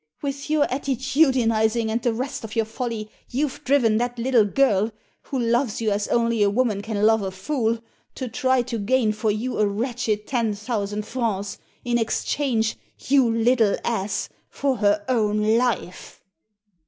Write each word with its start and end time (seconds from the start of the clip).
"With 0.23 0.49
your 0.49 0.65
attitudinising, 0.65 1.91
and 1.91 2.01
the 2.01 2.11
rest 2.11 2.43
of 2.43 2.55
your 2.55 2.65
folly, 2.65 3.11
you've 3.29 3.63
driven 3.63 3.97
that 3.97 4.17
little 4.17 4.45
girl, 4.45 4.91
who 5.25 5.37
loves 5.37 5.79
you 5.79 5.91
as 5.91 6.07
only 6.07 6.41
a 6.41 6.49
woman 6.49 6.81
can 6.81 7.03
love 7.05 7.21
a 7.21 7.29
fool, 7.29 7.77
to 8.15 8.27
try 8.27 8.63
to 8.63 8.79
gain 8.79 9.11
for 9.11 9.29
you 9.29 9.59
a 9.59 9.67
wretched 9.67 10.25
ten 10.25 10.55
thousand 10.55 11.05
francs 11.05 11.59
in 11.85 11.99
exchange, 11.99 12.77
you 13.09 13.31
little 13.31 13.77
ass, 13.85 14.27
for 14.49 14.77
her 14.77 15.05
own 15.07 15.37
life." 15.59 16.19